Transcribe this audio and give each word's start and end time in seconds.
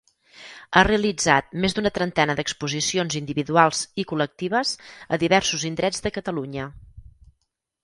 Ha 0.75 0.81
realitzat 0.85 1.51
més 1.65 1.75
d'una 1.77 1.91
trentena 1.97 2.35
d'exposicions 2.39 3.19
individuals 3.21 3.83
i 4.05 4.07
col·lectives 4.13 4.73
a 5.19 5.23
diversos 5.27 5.69
indrets 5.73 6.05
de 6.07 6.17
Catalunya. 6.19 6.69